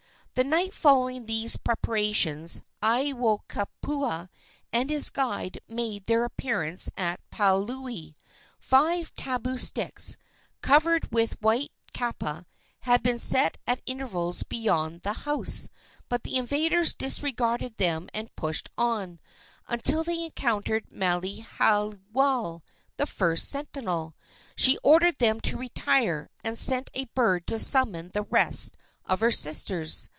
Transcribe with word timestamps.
The 0.33 0.45
night 0.47 0.73
following 0.73 1.25
these 1.25 1.57
preparations 1.57 2.63
Aiwohikupua 2.81 4.29
and 4.71 4.89
his 4.89 5.09
guide 5.09 5.59
made 5.67 6.05
their 6.05 6.23
appearance 6.23 6.89
at 6.95 7.19
Paliuli. 7.31 8.15
Five 8.57 9.13
tabu 9.15 9.57
sticks, 9.57 10.15
covered 10.61 11.11
with 11.11 11.39
white 11.41 11.71
kapa, 11.93 12.45
had 12.83 13.03
been 13.03 13.19
set 13.19 13.57
at 13.67 13.81
intervals 13.85 14.43
beyond 14.43 15.01
the 15.01 15.13
house; 15.13 15.67
but 16.07 16.23
the 16.23 16.37
invaders 16.37 16.95
disregarded 16.95 17.75
them 17.75 18.07
and 18.13 18.33
pushed 18.37 18.69
on, 18.77 19.19
until 19.67 20.01
they 20.01 20.23
encountered 20.23 20.91
Maile 20.93 21.21
haiwale, 21.43 22.61
the 22.95 23.05
first 23.05 23.49
sentinel. 23.49 24.15
She 24.55 24.79
ordered 24.81 25.17
them 25.19 25.41
to 25.41 25.57
retire, 25.59 26.29
and 26.41 26.57
sent 26.57 26.89
a 26.93 27.05
bird 27.13 27.45
to 27.47 27.59
summon 27.59 28.09
the 28.11 28.23
rest 28.23 28.75
of 29.05 29.19
her 29.19 29.31
sisters. 29.31 30.07